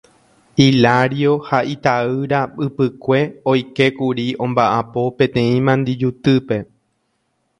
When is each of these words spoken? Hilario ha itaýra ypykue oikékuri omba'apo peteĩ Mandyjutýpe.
Hilario 0.61 1.33
ha 1.49 1.57
itaýra 1.73 2.39
ypykue 2.67 3.19
oikékuri 3.53 4.27
omba'apo 4.47 5.03
peteĩ 5.19 5.55
Mandyjutýpe. 5.69 6.57